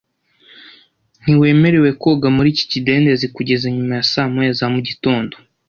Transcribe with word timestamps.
Ntiwemerewe 1.21 1.89
koga 2.01 2.27
muri 2.35 2.47
iki 2.53 2.65
kidendezi 2.71 3.25
kugeza 3.35 3.65
nyuma 3.75 3.93
ya 3.97 4.05
saa 4.11 4.31
moya 4.33 4.53
za 4.59 4.67
mugitondo 4.73 5.35